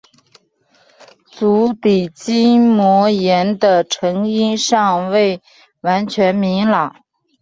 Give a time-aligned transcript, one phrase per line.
[1.29, 5.43] 足底筋膜炎的成因尚未
[5.81, 6.95] 完全明朗。